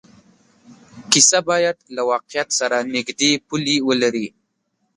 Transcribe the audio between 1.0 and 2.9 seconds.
کیسه باید له واقعیت سره